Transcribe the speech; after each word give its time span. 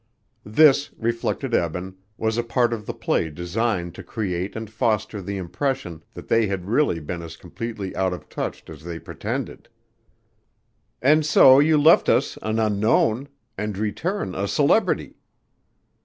This, 0.47 0.89
reflected 0.97 1.53
Eben, 1.53 1.95
was 2.17 2.35
a 2.35 2.41
part 2.43 2.73
of 2.73 2.87
the 2.87 2.93
play 2.95 3.29
designed 3.29 3.93
to 3.93 4.01
create 4.03 4.55
and 4.55 4.67
foster 4.67 5.21
the 5.21 5.37
impression 5.37 6.01
that 6.15 6.27
they 6.27 6.47
had 6.47 6.65
really 6.65 6.99
been 6.99 7.21
as 7.21 7.37
completely 7.37 7.95
out 7.95 8.11
of 8.11 8.27
touch 8.27 8.67
as 8.67 8.83
they 8.83 8.97
pretended. 8.97 9.69
"And 11.03 11.23
so 11.23 11.59
you 11.59 11.79
left 11.79 12.09
us, 12.09 12.35
an 12.41 12.57
unknown, 12.57 13.29
and 13.59 13.77
return 13.77 14.33
a 14.33 14.47
celebrity!" 14.47 15.17